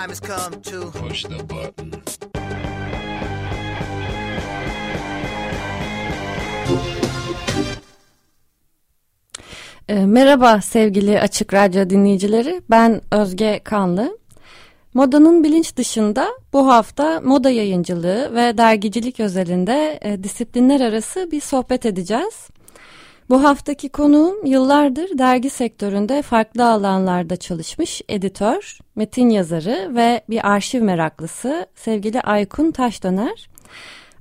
[0.00, 1.92] Time has come to Push the button.
[9.88, 12.62] E, Merhaba sevgili Açık Radyo dinleyicileri.
[12.70, 14.18] Ben Özge Kanlı.
[14.94, 21.86] Modanın bilinç dışında bu hafta moda yayıncılığı ve dergicilik özelinde e, disiplinler arası bir sohbet
[21.86, 22.48] edeceğiz.
[23.30, 30.82] Bu haftaki konuğum yıllardır dergi sektöründe farklı alanlarda çalışmış editör, metin yazarı ve bir arşiv
[30.82, 33.48] meraklısı sevgili Aykun Taşdöner.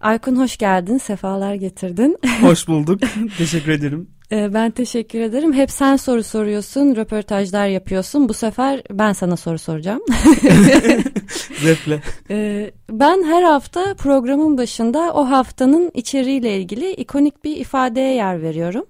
[0.01, 2.17] Aykun hoş geldin, sefalar getirdin.
[2.41, 2.99] Hoş bulduk.
[3.37, 4.09] Teşekkür ederim.
[4.31, 5.53] Ee, Ben teşekkür ederim.
[5.53, 8.29] Hep sen soru soruyorsun, röportajlar yapıyorsun.
[8.29, 10.01] Bu sefer ben sana soru soracağım.
[11.61, 12.01] Zevkle.
[12.29, 18.85] Ee, Ben her hafta programın başında o haftanın içeriğiyle ilgili ikonik bir ifadeye yer veriyorum.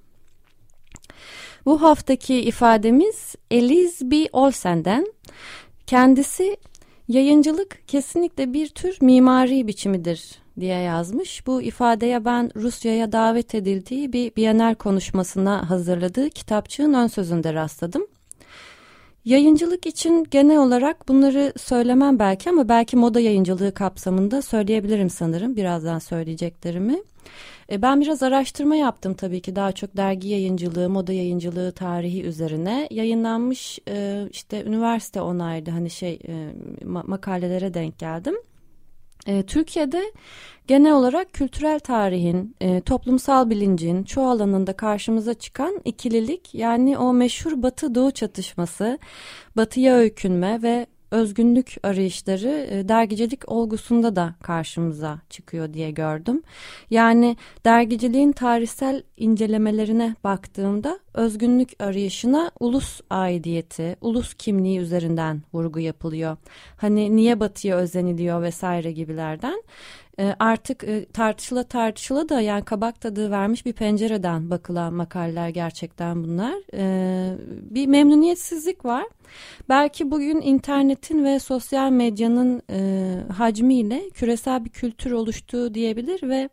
[1.70, 4.28] Bu haftaki ifademiz Elise B.
[4.34, 5.14] Olsen'den.
[5.88, 6.58] Kendisi
[7.08, 11.48] yayıncılık kesinlikle bir tür mimari biçimidir diye yazmış.
[11.48, 18.08] Bu ifadeye ben Rusya'ya davet edildiği bir Biyener konuşmasına hazırladığı kitapçığın ön sözünde rastladım.
[19.26, 26.00] Yayıncılık için genel olarak bunları söylemem belki ama belki moda yayıncılığı kapsamında söyleyebilirim sanırım birazdan
[26.00, 27.04] söyleyeceklerimi.
[27.72, 32.88] E, Ben biraz araştırma yaptım tabii ki daha çok dergi yayıncılığı, moda yayıncılığı tarihi üzerine
[32.92, 36.32] yayınlanmış e, işte üniversite onaylı hani şey e,
[36.86, 38.36] ma- makalelere denk geldim.
[39.28, 40.04] E, Türkiye'de
[40.68, 47.64] genel olarak kültürel tarihin, e, toplumsal bilincin çoğu alanında karşımıza çıkan ikililik yani o meşhur
[47.64, 49.00] Batı-Doğu çatışması,
[49.58, 56.42] batıya öykünme ve özgünlük arayışları e, dergicilik olgusunda da karşımıza çıkıyor diye gördüm.
[56.90, 66.38] Yani dergiciliğin tarihsel incelemelerine baktığımda özgünlük arayışına ulus aidiyeti, ulus kimliği üzerinden vurgu yapılıyor.
[66.78, 69.64] Hani niye batıya özeniliyor vesaire gibilerden.
[70.20, 76.24] E, Artık e, tartışıla tartışıla da yani kabak tadı vermiş bir pencereden bakılan makaleler gerçekten
[76.24, 76.56] bunlar.
[76.74, 77.38] E,
[77.70, 79.06] Bir memnuniyetsizlik var.
[79.70, 82.80] Belki bugün internetin ve sosyal medyanın e,
[83.38, 86.50] hacmiyle küresel bir kültür oluştuğu diyebilir ve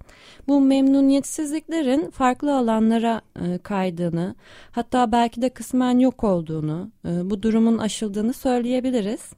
[0.48, 4.34] bu memnuniyetsizliklerin farklı alanlara e, kaydığını
[4.70, 9.30] hatta belki de kısmen yok olduğunu bu durumun aşıldığını söyleyebiliriz.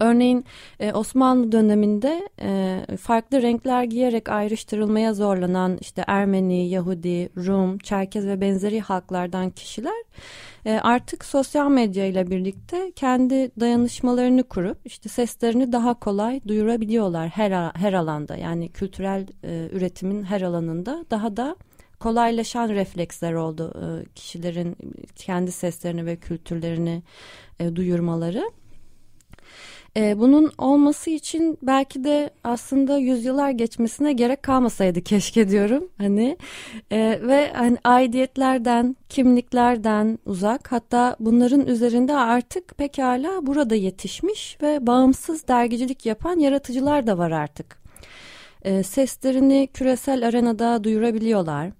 [0.00, 0.44] Örneğin
[0.80, 8.40] e, Osmanlı döneminde e, farklı renkler giyerek ayrıştırılmaya zorlanan işte Ermeni, Yahudi, Rum, Çerkez ve
[8.40, 10.02] benzeri halklardan kişiler
[10.66, 17.70] e, artık sosyal medya ile birlikte kendi dayanışmalarını kurup işte seslerini daha kolay duyurabiliyorlar her
[17.74, 21.56] her alanda yani kültürel e, üretimin her alanında daha da
[22.00, 24.76] kolaylaşan refleksler oldu e, kişilerin
[25.16, 27.02] kendi seslerini ve kültürlerini
[27.60, 28.50] e, duyurmaları.
[29.96, 35.88] E, bunun olması için belki de aslında yüzyıllar geçmesine gerek kalmasaydı keşke diyorum.
[35.98, 36.36] Hani
[36.90, 45.48] e, ve hani aidiyetlerden, kimliklerden uzak hatta bunların üzerinde artık pekala burada yetişmiş ve bağımsız
[45.48, 47.80] dergicilik yapan yaratıcılar da var artık.
[48.62, 51.70] E, seslerini küresel arenada duyurabiliyorlar.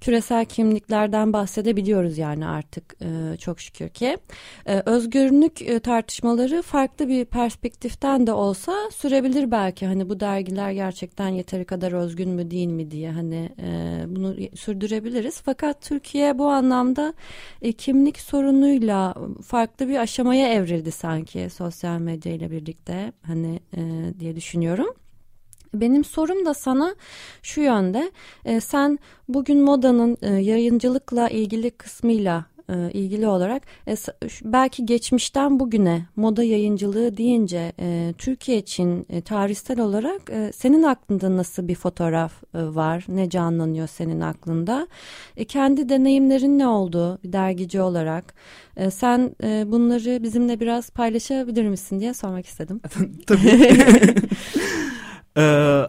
[0.00, 4.18] Küresel kimliklerden bahsedebiliyoruz yani artık e, çok şükür ki.
[4.66, 9.86] E, özgürlük e, tartışmaları farklı bir perspektiften de olsa sürebilir belki.
[9.86, 15.40] Hani bu dergiler gerçekten yeteri kadar özgün mü değil mi diye hani e, bunu sürdürebiliriz.
[15.40, 17.14] Fakat Türkiye bu anlamda
[17.78, 23.60] kimlik sorunuyla farklı bir aşamaya evrildi sanki sosyal medya ile birlikte hani
[24.20, 24.94] diye düşünüyorum.
[25.74, 26.94] Benim sorum da sana
[27.42, 28.10] şu yönde.
[28.44, 33.96] E, sen bugün modanın e, yayıncılıkla ilgili kısmıyla e, ilgili olarak e,
[34.44, 41.36] belki geçmişten bugüne moda yayıncılığı deyince e, Türkiye için e, tarihsel olarak e, senin aklında
[41.36, 43.04] nasıl bir fotoğraf e, var?
[43.08, 44.86] Ne canlanıyor senin aklında?
[45.36, 48.34] E, kendi deneyimlerin ne oldu bir dergici olarak?
[48.76, 52.80] E, sen e, bunları bizimle biraz paylaşabilir misin diye sormak istedim.
[53.26, 53.74] Tabii.
[55.36, 55.42] Ee,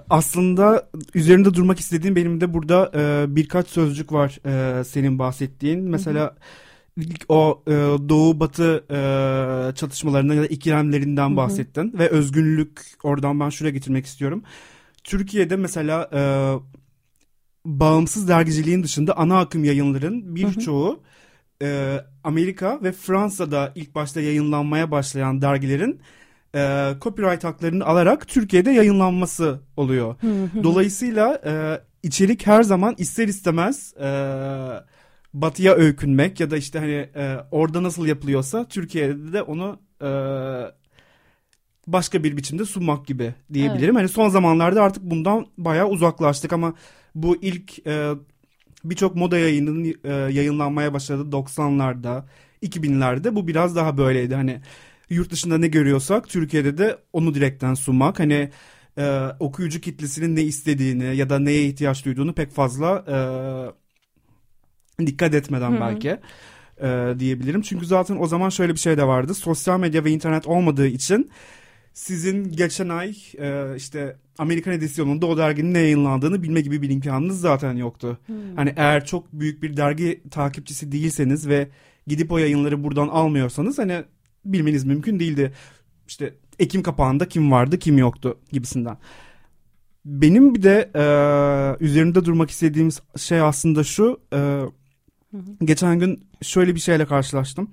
[0.09, 5.81] aslında üzerinde durmak istediğim benim de burada e, birkaç sözcük var e, senin bahsettiğin.
[5.81, 6.35] Mesela
[7.29, 7.71] o e,
[8.09, 14.43] doğu batı e, çatışmalarından ya da ikilemlerinden bahsettin ve özgünlük oradan ben şuraya getirmek istiyorum.
[15.03, 16.21] Türkiye'de mesela e,
[17.65, 21.03] bağımsız dergiciliğin dışında ana akım yayınların birçoğu
[21.61, 26.01] e, Amerika ve Fransa'da ilk başta yayınlanmaya başlayan dergilerin
[26.55, 30.15] e, copyright haklarını alarak Türkiye'de yayınlanması oluyor.
[30.63, 34.07] Dolayısıyla e, içerik her zaman ister istemez e,
[35.33, 40.09] batıya öykünmek ya da işte hani e, orada nasıl yapılıyorsa Türkiye'de de onu e,
[41.87, 43.95] başka bir biçimde sunmak gibi diyebilirim.
[43.95, 46.73] Hani son zamanlarda artık bundan bayağı uzaklaştık ama
[47.15, 48.11] bu ilk e,
[48.83, 52.23] birçok moda yayının e, yayınlanmaya başladı 90'larda,
[52.63, 54.35] 2000'lerde bu biraz daha böyleydi.
[54.35, 54.61] Hani
[55.11, 58.19] yurt dışında ne görüyorsak Türkiye'de de onu direkten sunmak.
[58.19, 58.49] Hani
[58.97, 63.05] e, okuyucu kitlesinin ne istediğini ya da neye ihtiyaç duyduğunu pek fazla
[64.99, 66.17] e, dikkat etmeden belki
[66.81, 67.61] e, diyebilirim.
[67.61, 69.33] Çünkü zaten o zaman şöyle bir şey de vardı.
[69.33, 71.31] Sosyal medya ve internet olmadığı için
[71.93, 77.41] sizin geçen ay e, işte Amerikan edisyonunda o derginin ne yayınlandığını bilme gibi bir imkanınız
[77.41, 78.17] zaten yoktu.
[78.55, 81.67] Hani eğer çok büyük bir dergi takipçisi değilseniz ve
[82.07, 84.03] gidip o yayınları buradan almıyorsanız hani
[84.45, 85.53] bilmeniz mümkün değildi.
[86.07, 88.97] İşte Ekim kapağında kim vardı kim yoktu gibisinden.
[90.05, 91.03] Benim bir de e,
[91.83, 94.19] üzerinde durmak istediğim şey aslında şu.
[94.33, 94.61] e,
[95.63, 97.71] geçen gün şöyle bir şeyle karşılaştım.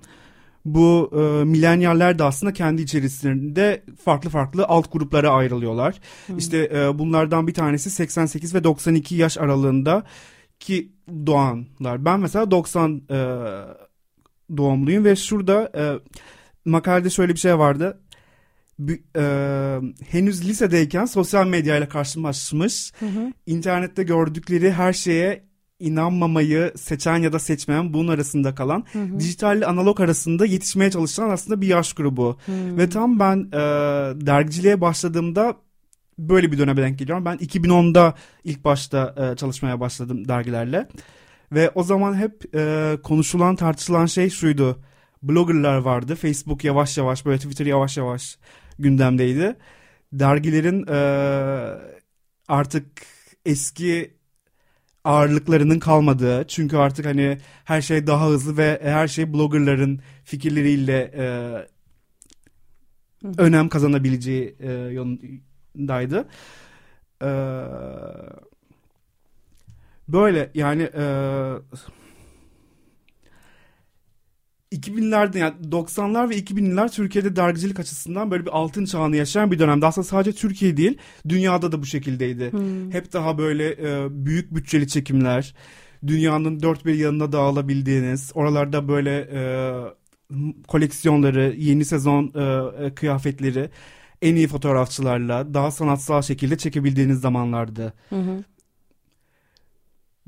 [0.65, 5.99] Bu e, millenyaller de aslında kendi içerisinde farklı farklı alt gruplara ayrılıyorlar.
[6.37, 10.03] İşte e, bunlardan bir tanesi 88 ve 92 yaş aralığında
[10.59, 10.91] ki
[11.25, 12.05] doğanlar.
[12.05, 13.17] Ben mesela 90 e,
[14.57, 15.83] doğumluyum ve şurada e,
[16.65, 18.01] makalede şöyle bir şey vardı.
[18.79, 22.93] Bir, e, henüz lisedeyken sosyal medyayla karşılaşmış,
[23.45, 28.85] internette gördükleri her şeye inanmamayı seçen ya da seçmeyen bunun arasında kalan
[29.19, 32.37] dijitalle analog arasında yetişmeye çalışan aslında bir yaş grubu.
[32.77, 33.59] Ve tam ben e,
[34.25, 35.55] dergiciliğe başladığımda
[36.19, 37.25] böyle bir döneme denk geliyorum.
[37.25, 38.13] Ben 2010'da
[38.43, 40.87] ilk başta e, çalışmaya başladım dergilerle.
[41.51, 44.79] Ve o zaman hep e, konuşulan tartışılan şey şuydu.
[45.23, 46.15] Bloggerlar vardı.
[46.15, 48.37] Facebook yavaş yavaş böyle Twitter yavaş yavaş
[48.79, 49.55] gündemdeydi.
[50.13, 50.99] Dergilerin e,
[52.47, 52.85] artık
[53.45, 54.13] eski
[55.03, 61.25] ağırlıklarının kalmadığı çünkü artık hani her şey daha hızlı ve her şey bloggerların fikirleriyle e,
[63.37, 66.27] önem kazanabileceği e, yolundaydı.
[67.21, 67.29] E,
[70.07, 71.03] böyle yani e,
[74.71, 79.85] 2000'lerde yani 90'lar ve 2000'ler Türkiye'de dergicilik açısından böyle bir altın çağını yaşayan bir dönemde.
[79.85, 80.97] Aslında sadece Türkiye değil,
[81.29, 82.51] dünyada da bu şekildeydi.
[82.91, 85.55] Hep daha böyle e, büyük bütçeli çekimler,
[86.07, 89.41] dünyanın dört bir yanına dağılabildiğiniz, oralarda böyle e,
[90.67, 93.69] koleksiyonları, yeni sezon e, e, kıyafetleri
[94.21, 97.93] en iyi fotoğrafçılarla daha sanatsal şekilde çekebildiğiniz zamanlardı.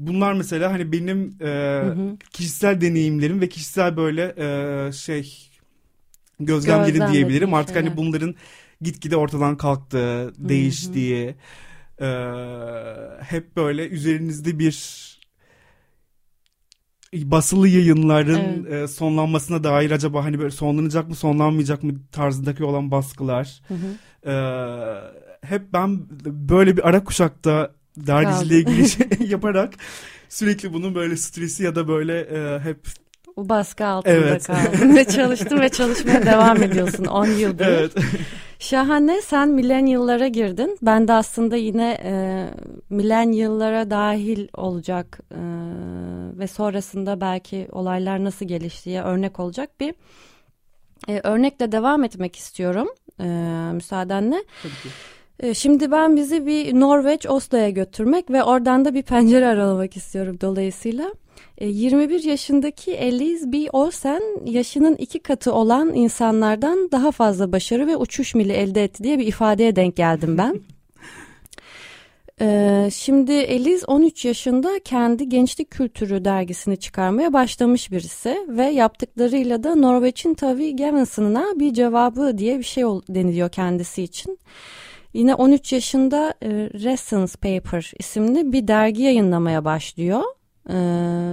[0.08, 1.84] Bunlar mesela hani benim e,
[2.34, 5.50] kişisel deneyimlerim ve kişisel böyle e, şey
[6.40, 7.54] gözlemlerim Gözlemlediğin diyebilirim.
[7.54, 7.90] Artık şeyler.
[7.90, 8.36] hani bunların
[8.82, 11.36] gitgide ortadan kalktığı, değiştiği,
[12.02, 12.08] e,
[13.20, 15.02] hep böyle üzerinizde bir
[17.14, 23.62] basılı yayınların e, sonlanmasına dair acaba hani böyle sonlanacak mı sonlanmayacak mı tarzındaki olan baskılar.
[24.26, 24.34] E,
[25.48, 29.74] hep ben böyle bir ara kuşakta dergiciliğe ilgili şey yaparak
[30.30, 32.78] sürekli bunun böyle stresi ya da böyle e, hep
[33.36, 34.48] O baskı altında Evet.
[34.48, 37.66] kaldın ve çalıştın ve çalışmaya devam ediyorsun 10 yıldır.
[37.68, 37.92] evet
[38.60, 40.78] Şahane sen milenyıllara girdin.
[40.82, 42.14] Ben de aslında yine e,
[42.90, 45.40] milenyıllara dahil olacak e,
[46.40, 49.94] ve sonrasında belki olaylar nasıl geliştiği örnek olacak bir
[51.08, 52.88] e, örnekle devam etmek istiyorum
[53.20, 53.26] e,
[53.74, 54.44] müsaadenle.
[54.64, 54.90] tabii ki.
[55.42, 60.38] E, Şimdi ben bizi bir Norveç Oslo'ya götürmek ve oradan da bir pencere aralamak istiyorum
[60.42, 61.14] dolayısıyla.
[61.58, 63.68] E, 21 yaşındaki Elise B.
[63.74, 69.20] Olsen yaşının iki katı olan insanlardan daha fazla başarı ve uçuş mili elde etti diye
[69.20, 70.60] bir ifadeye denk geldim ben.
[72.42, 79.76] E, Şimdi Elise 13 yaşında kendi Gençlik Kültürü dergisini çıkarmaya başlamış birisi ve yaptıklarıyla da
[79.76, 84.40] Norveç'in Tavi Gevenson'a bir cevabı diye bir şey deniliyor kendisi için.
[85.14, 90.24] Yine 13 yaşında e, Resonance Paper isimli bir dergi yayınlamaya başlıyor.
[90.70, 90.76] E,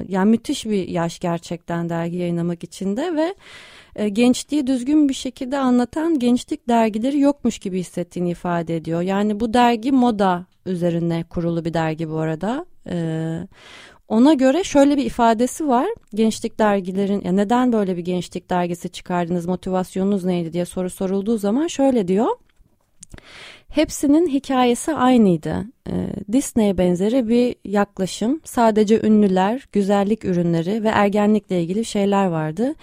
[0.09, 3.35] yani müthiş bir yaş gerçekten dergi yayınlamak için de ve
[3.97, 9.03] e, gençliği düzgün bir şekilde anlatan gençlik dergileri yokmuş gibi hissettiğini ifade ediyor.
[9.03, 12.67] Yani bu dergi moda üzerine kurulu bir dergi bu arada.
[12.91, 12.97] E,
[14.09, 15.87] ona göre şöyle bir ifadesi var.
[16.15, 21.67] Gençlik dergilerin ya neden böyle bir gençlik dergisi çıkardınız, motivasyonunuz neydi diye soru sorulduğu zaman
[21.67, 22.29] şöyle diyor.
[23.69, 25.65] Hepsinin hikayesi aynıydı.
[25.89, 25.93] Ee,
[26.33, 28.41] Disney benzeri bir yaklaşım.
[28.45, 32.75] Sadece ünlüler, güzellik ürünleri ve ergenlikle ilgili şeyler vardı.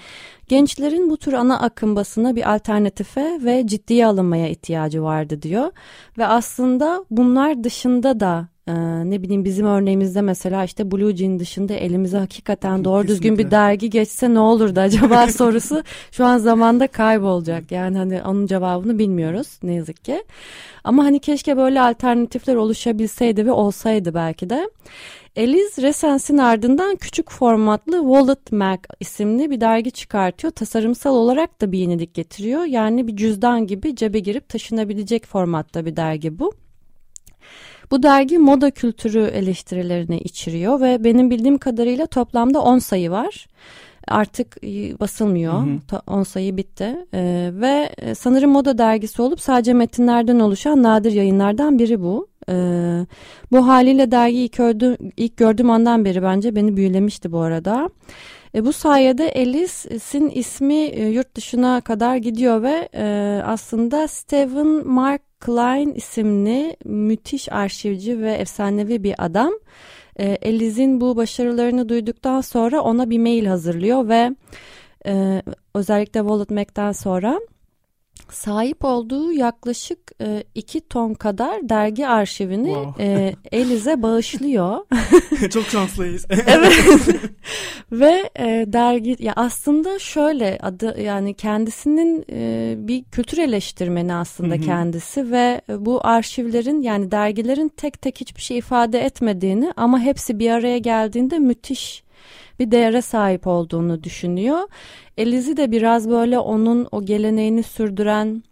[0.47, 5.71] Gençlerin bu tür ana akım basına bir alternatife ve ciddiye alınmaya ihtiyacı vardı diyor.
[6.17, 8.73] Ve aslında bunlar dışında da ee,
[9.09, 13.29] ne bileyim bizim örneğimizde mesela işte Blue Jean dışında elimize hakikaten doğru Kesinlikle.
[13.29, 17.71] düzgün bir dergi geçse ne olurdu acaba sorusu şu an zamanda kaybolacak.
[17.71, 20.23] Yani hani onun cevabını bilmiyoruz ne yazık ki.
[20.83, 24.69] Ama hani keşke böyle alternatifler oluşabilseydi ve olsaydı belki de.
[25.35, 30.51] Eliz Resens'in ardından küçük formatlı Wallet Mag isimli bir dergi çıkartıyor.
[30.53, 32.63] Tasarımsal olarak da bir yenilik getiriyor.
[32.63, 36.53] Yani bir cüzdan gibi cebe girip taşınabilecek formatta bir dergi bu.
[37.91, 43.47] Bu dergi moda kültürü eleştirilerini içeriyor ve benim bildiğim kadarıyla toplamda 10 sayı var.
[44.07, 45.53] Artık e, basılmıyor.
[45.53, 46.01] Hı hı.
[46.07, 46.95] 10 sayı bitti.
[47.13, 52.27] Ee, ve e, sanırım moda dergisi olup sadece metinlerden oluşan nadir yayınlardan biri bu.
[52.49, 53.05] Ee,
[53.51, 54.59] bu haliyle dergiyi ilk,
[55.17, 57.89] ilk gördüğüm andan beri bence beni büyülemişti bu arada.
[58.55, 65.21] E, bu sayede Alice'in ismi e, yurt dışına kadar gidiyor ve e, aslında Stephen Mark
[65.45, 69.53] Klein isimli müthiş arşivci ve efsanevi bir adam.
[70.15, 74.35] E, Eliz'in bu başarılarını duyduktan sonra ona bir mail hazırlıyor ve
[75.05, 75.41] e,
[75.73, 77.39] özellikle Wallet Mac'ten sonra
[78.33, 83.03] sahip olduğu yaklaşık e, iki ton kadar dergi arşivini wow.
[83.03, 84.77] e, Elize bağışlıyor.
[85.49, 86.25] Çok şanslıyız.
[86.29, 86.73] evet.
[87.91, 95.31] Ve e, dergi ya aslında şöyle adı yani kendisinin e, bir kültür eleştirmeni aslında kendisi
[95.31, 100.77] ve bu arşivlerin yani dergilerin tek tek hiçbir şey ifade etmediğini ama hepsi bir araya
[100.77, 102.04] geldiğinde müthiş
[102.59, 104.59] bir değere sahip olduğunu düşünüyor.
[105.17, 108.43] Elizi de biraz böyle onun o geleneğini sürdüren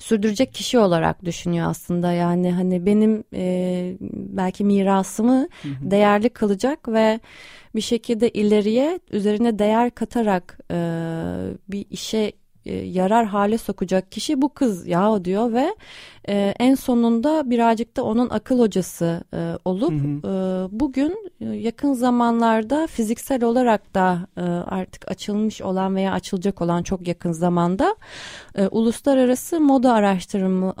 [0.00, 5.90] sürdürecek kişi olarak düşünüyor aslında yani hani benim e, belki mirasımı hı hı.
[5.90, 7.20] değerli kılacak ve
[7.74, 10.76] bir şekilde ileriye üzerine değer katarak e,
[11.68, 12.32] bir işe
[12.68, 15.74] e, yarar hale sokacak kişi bu kız ya diyor ve
[16.28, 20.66] e, en sonunda birazcık da onun akıl hocası e, olup hı hı.
[20.66, 26.82] E, bugün e, yakın zamanlarda fiziksel olarak da e, artık açılmış olan veya açılacak olan
[26.82, 27.96] çok yakın zamanda
[28.54, 30.74] e, uluslararası moda araştırma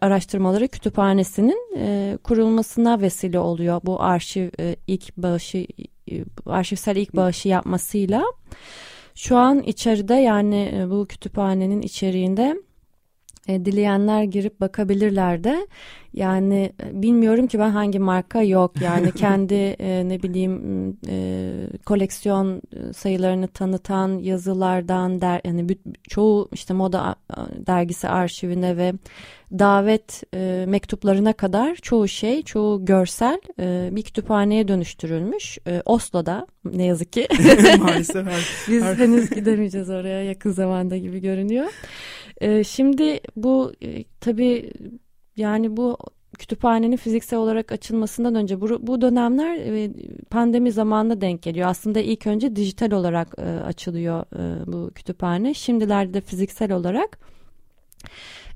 [0.00, 5.66] araştırmaları kütüphanesinin e, kurulmasına vesile oluyor bu arşiv e, ilk bağışı
[6.10, 8.22] e, arşivsel ilk bağışı yapmasıyla.
[9.22, 12.56] Şu an içeride yani e, bu kütüphanenin içeriğinde
[13.48, 15.66] e, dileyenler girip bakabilirler de.
[16.14, 18.80] Yani e, bilmiyorum ki ben hangi marka yok.
[18.80, 21.52] Yani kendi e, ne bileyim e,
[21.86, 22.62] koleksiyon
[22.96, 25.66] sayılarını tanıtan yazılardan der yani
[26.08, 27.14] çoğu işte moda
[27.66, 28.92] dergisi arşivine ve
[29.58, 35.58] davet e, mektuplarına kadar çoğu şey, çoğu görsel e, bir kütüphaneye dönüştürülmüş.
[35.66, 37.28] E, Oslo'da ne yazık ki.
[37.78, 38.26] Maalesef.
[38.68, 41.66] Biz henüz gidemeyeceğiz oraya yakın zamanda gibi görünüyor.
[42.40, 44.72] E, şimdi bu e, tabii
[45.36, 45.98] yani bu
[46.38, 49.90] kütüphanenin fiziksel olarak açılmasından önce bu, bu dönemler e,
[50.30, 51.68] pandemi zamanına denk geliyor.
[51.68, 55.54] Aslında ilk önce dijital olarak e, açılıyor e, bu kütüphane.
[55.54, 57.18] Şimdilerde de fiziksel olarak.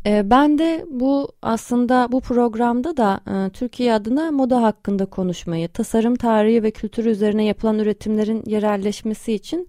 [0.07, 6.17] E, ben de bu aslında bu programda da e, Türkiye adına moda hakkında konuşmayı, tasarım
[6.17, 9.69] tarihi ve kültürü üzerine yapılan üretimlerin yerelleşmesi için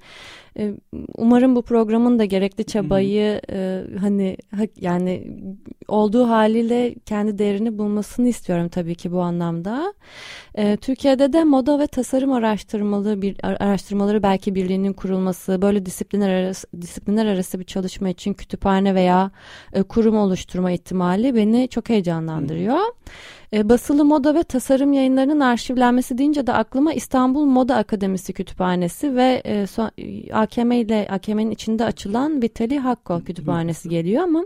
[0.60, 0.74] ee,
[1.18, 4.38] umarım bu programın da gerekli çabayı e, hani
[4.82, 5.38] yani
[5.88, 9.94] olduğu haliyle kendi değerini bulmasını istiyorum tabii ki bu anlamda.
[10.56, 16.68] E, Türkiye'de de moda ve tasarım araştırmalı bir araştırmaları belki birliğinin kurulması, böyle disiplinler arası
[16.82, 19.32] disiplinler arası bir çalışma için kütüphane veya
[19.74, 22.78] e, kurum oluşturma ihtimali beni çok heyecanlandırıyor.
[22.78, 22.94] Hı.
[23.54, 29.42] E, basılı moda ve tasarım yayınlarının arşivlenmesi deyince de aklıma İstanbul Moda Akademisi Kütüphanesi ve
[29.46, 29.90] e, so,
[30.34, 34.46] AKM ile AKM'nin içinde açılan Vitali Hakko Kütüphanesi geliyor ama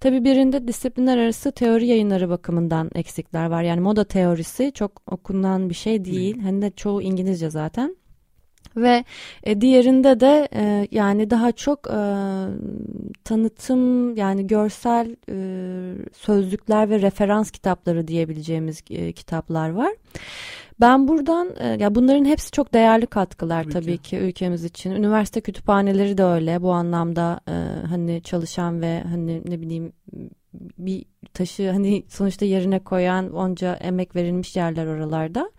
[0.00, 3.62] tabi birinde disiplinler arası teori yayınları bakımından eksikler var.
[3.62, 6.40] Yani moda teorisi çok okunan bir şey değil.
[6.40, 7.96] Hem de çoğu İngilizce zaten
[8.76, 9.04] ve
[9.42, 12.00] e, diğerinde de e, yani daha çok e,
[13.24, 15.36] tanıtım yani görsel e,
[16.12, 19.92] sözlükler ve referans kitapları diyebileceğimiz e, kitaplar var.
[20.80, 24.02] Ben buradan e, ya bunların hepsi çok değerli katkılar tabii, tabii ki.
[24.02, 24.90] ki ülkemiz için.
[24.90, 29.92] Üniversite kütüphaneleri de öyle bu anlamda e, hani çalışan ve hani ne bileyim
[30.78, 31.04] bir
[31.34, 35.50] taşı hani sonuçta yerine koyan onca emek verilmiş yerler oralarda.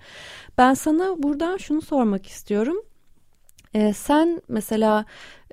[0.57, 2.77] Ben sana buradan şunu sormak istiyorum.
[3.75, 5.05] Ee, sen mesela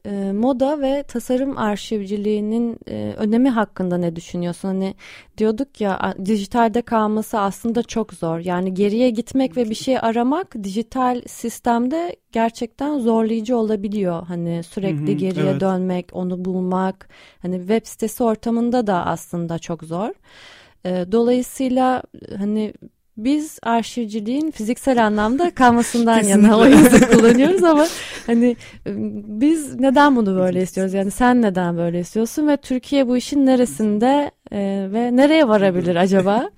[0.07, 4.69] e, moda ve tasarım arşivciliğinin e, önemi hakkında ne düşünüyorsun?
[4.69, 4.95] Hani
[5.39, 8.39] diyorduk ya dijitalde kalması aslında çok zor.
[8.39, 14.27] Yani geriye gitmek ve bir şey aramak dijital sistemde gerçekten zorlayıcı olabiliyor.
[14.27, 15.61] Hani sürekli Hı hı, geriye evet.
[15.61, 17.09] dönmek, onu bulmak.
[17.43, 20.11] Hani web sitesi ortamında da aslında çok zor.
[20.85, 22.03] E, dolayısıyla
[22.39, 22.73] hani
[23.17, 27.87] biz arşivciliğin fiziksel anlamda kalmasından yana o yüzden kullanıyoruz ama
[28.27, 28.57] hani
[29.27, 30.95] biz neden bunu böyle istiyoruz?
[30.95, 36.51] Yani sen neden böyle istiyorsun ve Türkiye bu işin neresinde e, ve nereye varabilir acaba?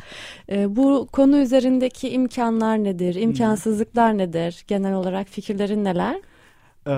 [0.53, 3.15] E, bu konu üzerindeki imkanlar nedir?
[3.15, 4.65] İmkansızlıklar nedir?
[4.69, 6.17] Genel olarak fikirlerin neler?
[6.87, 6.91] Ee,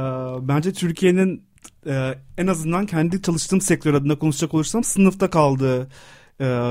[0.49, 1.43] bence Türkiye'nin
[1.87, 5.89] e, en azından kendi çalıştığım sektör adına konuşacak olursam sınıfta kaldığı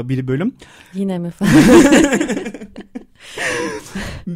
[0.10, 0.56] bir bölüm.
[0.94, 1.32] Yine mi?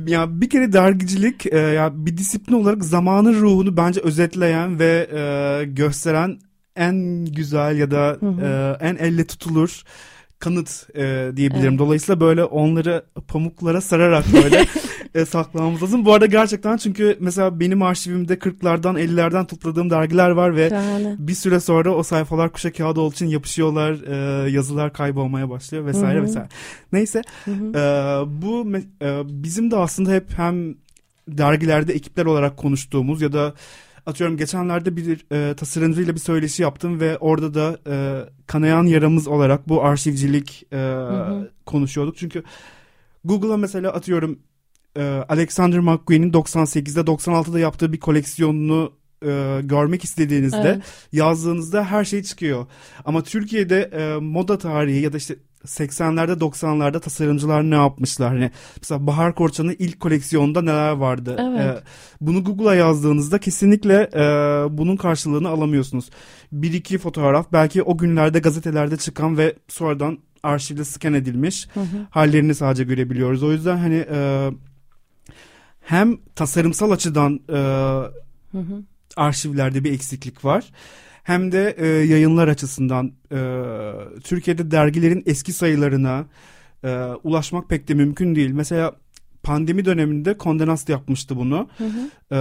[0.07, 5.65] Ya bir kere dergicilik e, ya bir disiplin olarak zamanın ruhunu bence özetleyen ve e,
[5.65, 6.39] gösteren
[6.75, 8.41] en güzel ya da Hı hı.
[8.41, 9.83] e, en elle tutulur
[10.39, 11.69] kanıt e, diyebilirim.
[11.69, 11.79] Evet.
[11.79, 14.65] Dolayısıyla böyle onları pamuklara sararak böyle
[15.15, 16.05] e, saklamamız lazım.
[16.05, 21.15] Bu arada gerçekten çünkü mesela benim arşivimde 40'lardan 50'lerden topladığım dergiler var ve Şahane.
[21.19, 23.91] bir süre sonra o sayfalar kuşa kağıdı olduğu için yapışıyorlar,
[24.45, 26.23] e, yazılar kaybolmaya başlıyor vesaire Hı hı.
[26.23, 26.49] vesaire.
[26.93, 27.81] Neyse e,
[28.41, 28.67] bu
[29.01, 30.75] e, bizim de aslında hep hem
[31.27, 33.53] dergilerde ekipler olarak konuştuğumuz ya da
[34.09, 37.95] atıyorum geçenlerde bir e, tasarımcıyla bir söyleşi yaptım ve orada da e,
[38.47, 41.51] kanayan yaramız olarak bu arşivcilik e, hı.
[41.65, 42.17] konuşuyorduk.
[42.17, 42.43] Çünkü
[43.23, 44.39] Google'a mesela atıyorum
[44.97, 48.93] e, Alexander McQueen'in 98'de 96'da yaptığı bir koleksiyonunu
[49.25, 50.83] e, görmek istediğinizde Evet.
[51.11, 52.65] yazdığınızda her şey çıkıyor.
[53.05, 55.35] Ama Türkiye'de e, moda tarihi ya da işte
[55.65, 58.29] 80'lerde 90'larda tasarımcılar ne yapmışlar?
[58.29, 58.51] Hani
[58.81, 61.35] mesela Bahar Korçan'ın ilk koleksiyonunda neler vardı?
[61.39, 61.59] Evet.
[61.59, 61.83] E,
[62.21, 64.21] bunu Google'a yazdığınızda kesinlikle e,
[64.77, 66.09] bunun karşılığını alamıyorsunuz.
[66.51, 71.85] Bir iki fotoğraf belki o günlerde gazetelerde çıkan ve sonradan arşivde scan edilmiş Hı hı.
[72.09, 73.43] hallerini sadece görebiliyoruz.
[73.43, 74.49] O yüzden hani e,
[75.81, 77.53] hem tasarımsal açıdan e,
[78.51, 78.83] Hı hı.
[79.17, 80.71] arşivlerde bir eksiklik var.
[81.29, 83.39] Hem de e, yayınlar açısından e,
[84.23, 86.25] Türkiye'de dergilerin eski sayılarına
[86.83, 86.89] e,
[87.23, 88.51] ulaşmak pek de mümkün değil.
[88.51, 88.95] Mesela
[89.43, 91.69] pandemi döneminde Kondenast yapmıştı bunu.
[91.77, 92.35] Hı hı.
[92.35, 92.39] E,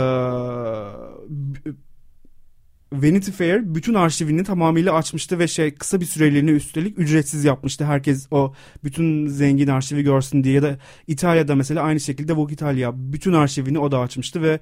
[2.92, 7.84] Vanity Fair bütün arşivini tamamıyla açmıştı ve şey kısa bir süreliğine üstelik ücretsiz yapmıştı.
[7.84, 12.92] Herkes o bütün zengin arşivi görsün diye ya da İtalya'da mesela aynı şekilde Vogue Italia
[12.94, 14.60] bütün arşivini o da açmıştı ve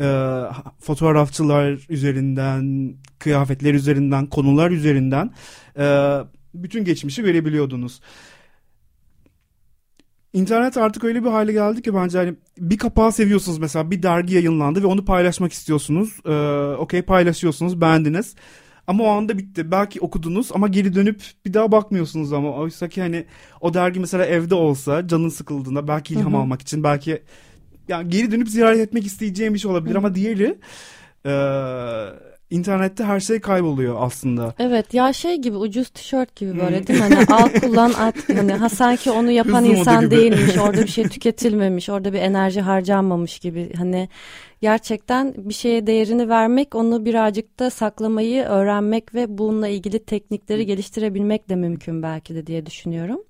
[0.00, 0.38] e,
[0.80, 5.30] fotoğrafçılar üzerinden, kıyafetler üzerinden, konular üzerinden
[5.78, 6.18] e,
[6.54, 8.00] bütün geçmişi görebiliyordunuz.
[10.32, 14.34] İnternet artık öyle bir hale geldi ki bence hani bir kapağı seviyorsunuz mesela bir dergi
[14.34, 16.20] yayınlandı ve onu paylaşmak istiyorsunuz.
[16.26, 18.34] Ee, Okey paylaşıyorsunuz beğendiniz.
[18.86, 19.70] Ama o anda bitti.
[19.70, 22.52] Belki okudunuz ama geri dönüp bir daha bakmıyorsunuz ama.
[22.52, 23.24] Oysa ki hani
[23.60, 26.40] o dergi mesela evde olsa canın sıkıldığında belki ilham Hı hı.
[26.40, 27.22] almak için belki
[27.88, 29.98] yani geri dönüp ziyaret etmek isteyeceğim bir şey olabilir Hı.
[29.98, 30.58] ama diğeri
[31.26, 31.32] e,
[32.52, 34.54] internette her şey kayboluyor aslında.
[34.58, 37.14] Evet ya şey gibi ucuz tişört gibi böyle değil mi?
[37.14, 40.58] Hani al kullan at hani ha sanki onu yapan Hızlı insan değilmiş.
[40.58, 41.88] Orada bir şey tüketilmemiş.
[41.88, 43.72] Orada bir enerji harcanmamış gibi.
[43.76, 44.08] Hani
[44.60, 51.48] gerçekten bir şeye değerini vermek, onu birazcık da saklamayı öğrenmek ve bununla ilgili teknikleri geliştirebilmek
[51.48, 53.20] de mümkün belki de diye düşünüyorum.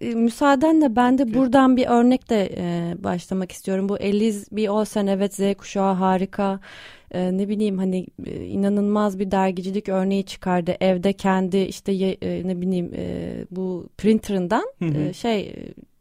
[0.00, 3.88] E, Müsaadenle ben de buradan bir örnekle e, başlamak istiyorum.
[3.88, 6.60] Bu Eliz bir olsen evet Z kuşağı harika.
[7.10, 10.76] E, ne bileyim hani e, inanılmaz bir dergicilik örneği çıkardı.
[10.80, 14.98] Evde kendi işte ye- e, ne bileyim e, bu printerından Hı hı.
[15.00, 15.54] e, şey e,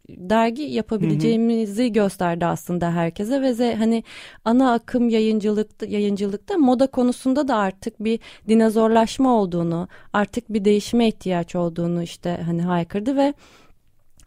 [0.09, 4.03] dergi yapabileceğimizi gösterdi aslında herkese ve ze- hani
[4.45, 11.55] ana akım yayıncılıkta yayıncılıkta moda konusunda da artık bir dinozorlaşma olduğunu, artık bir değişime ihtiyaç
[11.55, 13.33] olduğunu işte hani haykırdı ve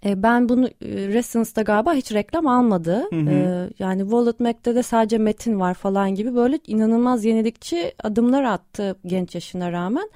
[0.04, 0.72] e, ben bunu e,
[1.08, 3.04] Recense'da galiba hiç reklam almadı.
[3.10, 3.30] Hı hı.
[3.30, 8.96] E, yani Wallet Mac'te de sadece metin var falan gibi böyle inanılmaz yenilikçi adımlar attı
[9.06, 10.10] genç yaşına rağmen.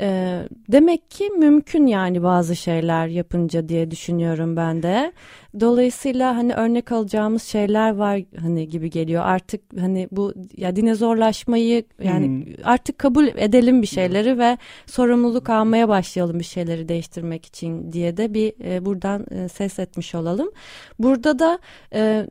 [0.00, 5.12] E, demek ki mümkün yani bazı şeyler yapınca diye düşünüyorum ben de.
[5.60, 9.22] Dolayısıyla hani örnek alacağımız şeyler var hani gibi geliyor.
[9.26, 12.54] Artık hani bu ya dinozorlaşmayı yani Hmm.
[12.64, 18.34] artık kabul edelim bir şeyleri ve sorumluluk almaya başlayalım bir şeyleri değiştirmek için diye de
[18.34, 20.50] bir e, buradan e, ses etmiş olalım.
[20.98, 21.58] Burada da
[21.94, 22.26] e,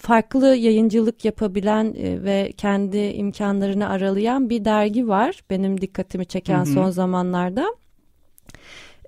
[0.00, 5.40] farklı yayıncılık yapabilen e, ve kendi imkanlarını aralayan bir dergi var.
[5.50, 6.66] Benim dikkatimi çeken hı.
[6.66, 7.66] son zamanlarda.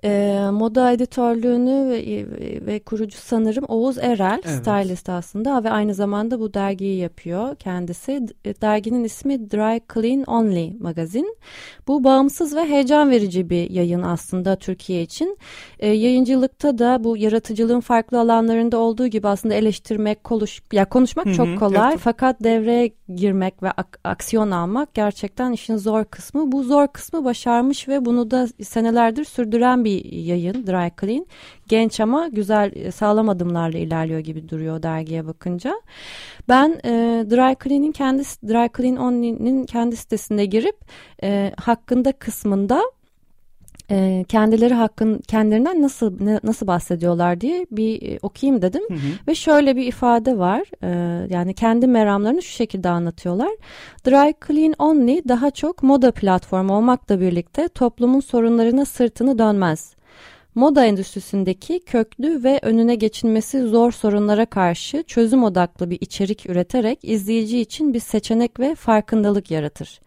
[0.03, 4.55] E, moda editörlüğünü ve, ve kurucu sanırım Oğuz Erel, Evet.
[4.55, 8.27] stylist aslında ve aynı zamanda bu dergiyi yapıyor kendisi.
[8.45, 11.35] D- Derginin ismi Dry Clean Only magazin.
[11.87, 15.37] Bu bağımsız ve heyecan verici bir yayın aslında Türkiye için.
[15.79, 21.29] E, yayıncılıkta da bu yaratıcılığın farklı alanlarında olduğu gibi aslında eleştirmek, konuş, ya konuşmak Hı
[21.29, 21.89] hı, çok kolay.
[21.91, 21.99] evet.
[22.03, 26.51] Fakat devreye girmek ve ak- aksiyon almak gerçekten işin zor kısmı.
[26.51, 31.25] Bu zor kısmı başarmış ve bunu da senelerdir sürdüren bir yayın Dry Clean.
[31.67, 35.81] Genç ama güzel e, sağlam adımlarla ilerliyor gibi duruyor dergiye bakınca.
[36.49, 36.89] Ben e,
[37.29, 40.75] Dry Clean'in kendi Dry Clean Only'nin kendi sitesine girip
[41.23, 42.81] e, hakkında kısmında
[43.91, 49.27] e, kendileri hakkın kendilerinden nasıl ne- nasıl bahsediyorlar diye bir e, okuyayım dedim Hı hı.
[49.27, 53.51] ve şöyle bir ifade var e, yani kendi meramlarını şu şekilde anlatıyorlar
[54.07, 59.95] Dry Clean Only daha çok moda platformu olmakla birlikte toplumun sorunlarına sırtını dönmez.
[60.55, 67.59] Moda endüstrisindeki köklü ve önüne geçilmesi zor sorunlara karşı çözüm odaklı bir içerik üreterek izleyici
[67.59, 70.01] için bir seçenek ve farkındalık yaratır.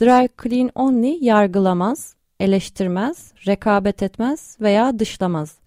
[0.00, 5.60] Dry Clean Only yargılamaz, eleştirmez, rekabet etmez veya dışlamaz.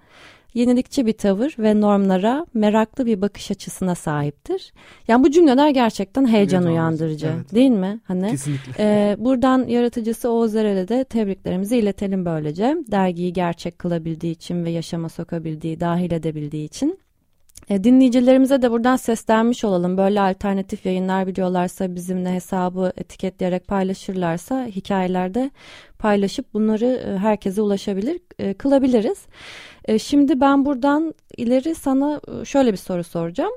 [0.53, 4.73] Yenilikçi bir tavır ve normlara meraklı bir bakış açısına sahiptir.
[5.07, 7.55] Yani bu cümleler gerçekten heyecan Evet, uyandırıcı evet.
[7.55, 7.99] değil mi?
[8.03, 8.73] Hani Kesinlikle.
[8.79, 12.77] ee, buradan yaratıcısı Oğuz Erel'e de tebriklerimizi iletelim böylece.
[12.91, 16.99] Dergiyi gerçek kılabildiği için ve yaşama sokabildiği, dahil edebildiği için.
[17.69, 19.97] E, dinleyicilerimize de buradan seslenmiş olalım.
[19.97, 25.51] Böyle alternatif yayınlar biliyorlarsa bizimle hesabı etiketleyerek paylaşırlarsa hikayelerde
[25.99, 29.25] paylaşıp bunları e, herkese ulaşabilir, e, kılabiliriz.
[29.85, 33.51] E, şimdi ben buradan ileri sana e, şöyle bir soru soracağım.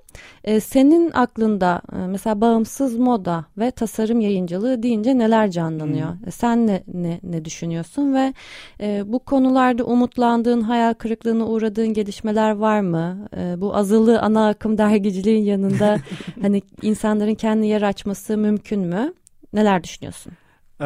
[0.45, 6.09] E, senin aklında e, mesela bağımsız moda ve tasarım yayıncılığı deyince neler canlanıyor?
[6.27, 8.35] E, sen ne, ne ne düşünüyorsun ve
[8.81, 13.29] e, bu konularda umutlandığın, hayal kırıklığına uğradığın gelişmeler var mı?
[13.37, 15.99] E, bu azılı ana akım dergiciliğin yanında
[16.43, 19.15] hani insanların kendi yer açması mümkün mü?
[19.53, 20.33] Neler düşünüyorsun?
[20.81, 20.85] Ee,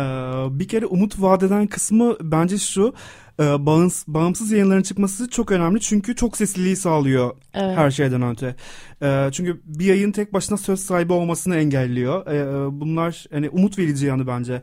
[0.50, 2.94] bir kere umut vadeden kısmı bence şu
[3.40, 7.76] e, bağımsız, bağımsız yayınların çıkması çok önemli çünkü çok sesliliği sağlıyor Evet.
[7.76, 8.56] her şeyden öte.
[9.02, 12.26] Ee, çünkü bir yayın tek başına söz sahibi olmasını engelliyor.
[12.26, 14.62] Ee, bunlar hani umut verici yanı bence.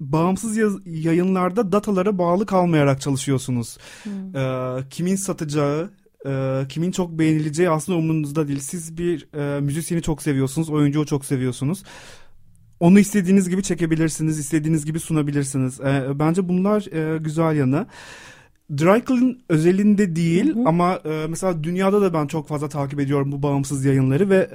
[0.00, 3.78] Bağımsız yaz- yayınlarda datalara bağlı kalmayarak çalışıyorsunuz.
[4.34, 5.90] Ee, kimin satacağı,
[6.26, 8.60] e, kimin çok beğenileceği aslında umurunuzda değil.
[8.60, 11.82] Siz bir e, müzisyeni çok seviyorsunuz, oyuncuyu çok seviyorsunuz.
[12.84, 15.80] Onu istediğiniz gibi çekebilirsiniz, istediğiniz gibi sunabilirsiniz.
[15.80, 17.86] Ee, bence bunlar e, güzel yanı.
[18.70, 20.64] Dry Clean özelinde değil Hı hı.
[20.66, 24.50] ama e, mesela dünyada da ben çok fazla takip ediyorum bu bağımsız yayınları ve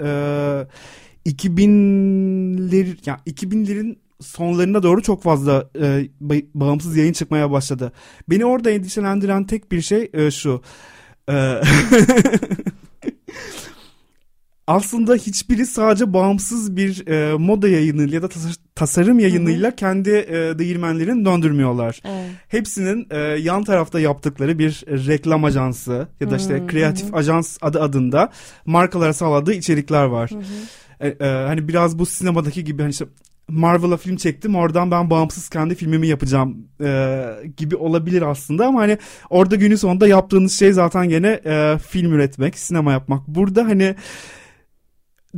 [1.26, 7.92] e, 2000'ler yani 2000'lerin sonlarına doğru çok fazla e, ba- bağımsız yayın çıkmaya başladı.
[8.30, 10.62] Beni orada endişelendiren tek bir şey e, şu.
[11.30, 11.34] E,
[14.70, 20.60] aslında hiçbiri sadece bağımsız bir e, moda yayını ya da tas- tasarım yayınıyla kendi e,
[20.60, 22.02] değirmenlerini döndürmüyorlar.
[22.06, 22.30] Evet.
[22.48, 27.82] Hepsinin e, yan tarafta yaptıkları bir reklam ajansı ya da işte Hmm, kreatif ajans adı
[27.82, 28.30] adında
[28.66, 30.30] markalara sağladığı içerikler var.
[31.00, 33.06] E, e, hani biraz bu sinemadaki gibi hani işte
[33.48, 37.24] Marvel'a film çektim oradan ben bağımsız kendi filmimi yapacağım e,
[37.58, 38.98] gibi olabilir aslında ama hani
[39.30, 43.28] orada günün sonunda yaptığınız şey zaten gene e, film üretmek, sinema yapmak.
[43.28, 43.96] Burada hani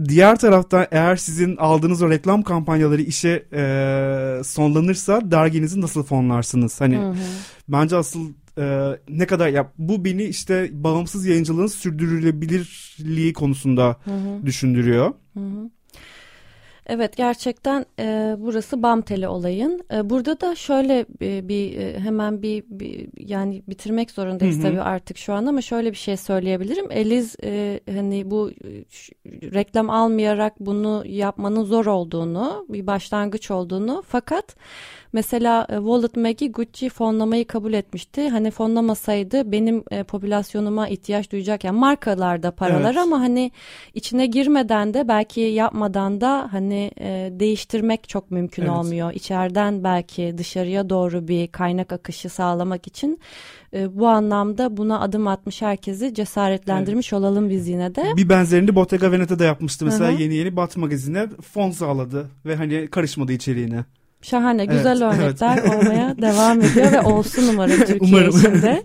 [0.08, 3.63] diğer tarafta eğer sizin aldığınız o reklam kampanyaları işe e,
[4.43, 6.82] sonlanırsa derginizi nasıl fonlarsınız?
[6.82, 7.15] Hani Hı hı.
[7.67, 14.45] bence asıl e, ne kadar ya bu beni işte bağımsız yayıncılığın sürdürülebilirliği konusunda Hı hı.
[14.45, 15.13] düşündürüyor.
[15.34, 15.69] Hı hı.
[16.88, 19.82] Evet gerçekten e, burası bam teli olayın.
[19.94, 24.63] E, burada da şöyle bir, bir, e, hemen bir, bir yani bitirmek zorundayız Hı hı.
[24.63, 26.91] tabii artık şu an ama şöyle bir şey söyleyebilirim.
[26.91, 34.04] Eliz e, hani bu e, ş- reklam almayarak bunu yapmanın zor olduğunu, bir başlangıç olduğunu
[34.08, 34.56] fakat
[35.13, 38.30] Mesela e, Wallet Maggie Gucci fonlamayı kabul etmişti.
[38.30, 42.97] Hani fonlamasaydı benim e, popülasyonuma ihtiyaç duyacak yani markalarda paralar Evet.
[42.97, 43.52] ama hani
[43.93, 48.71] içine girmeden de belki yapmadan da hani e, değiştirmek çok mümkün Evet.
[48.71, 49.13] olmuyor.
[49.13, 53.19] İçeriden belki dışarıya doğru bir kaynak akışı sağlamak için
[53.74, 58.06] e, bu anlamda buna adım atmış herkesi cesaretlendirmiş olalım biz yine de.
[58.17, 59.86] Bir benzerini Bottega Veneta'da yapmıştı.
[59.86, 60.21] Mesela Hı hı.
[60.21, 63.86] yeni yeni Bat magazine fon sağladı ve hani karışmadı içeriğine.
[64.21, 68.38] Şahane güzel Evet, örnekler olmaya devam ediyor ve olsun umarım Türkiye Umarım.
[68.39, 68.84] içinde.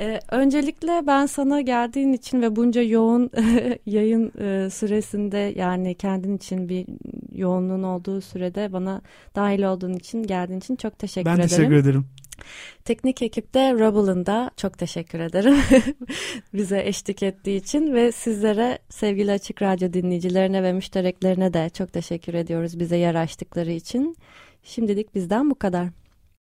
[0.00, 3.30] Ee, öncelikle ben sana geldiğin için ve bunca yoğun
[3.86, 6.86] yayın e, süresinde yani kendin için bir
[7.32, 9.00] yoğunluğun olduğu sürede bana
[9.34, 11.48] dahil olduğun için geldiğin için çok teşekkür ben ederim.
[11.48, 12.06] teşekkür ederim.
[12.84, 15.56] Teknik ekipte Rubble'ın da çok teşekkür ederim
[16.54, 22.34] bize eşlik ettiği için ve sizlere sevgili Açık Radyo dinleyicilerine ve müştereklerine de çok teşekkür
[22.34, 24.16] ediyoruz bize yer açtıkları için.
[24.62, 25.88] Şimdilik bizden bu kadar.